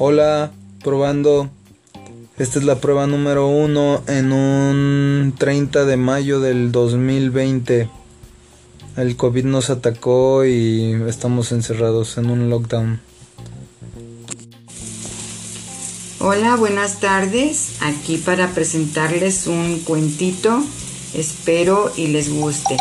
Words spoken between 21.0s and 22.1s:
Espero y